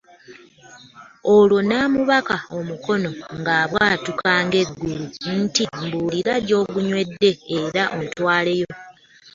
[1.35, 5.03] Olwo n'amubaka omukono nga bw'abwatuka ng'eggulu
[5.41, 8.71] nti "Mbuulira gy'ogunywedde era ontwaleyo".